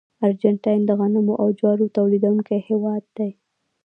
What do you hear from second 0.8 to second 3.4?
د غنمو او جوارو تولیدونکي هېوادونه دي.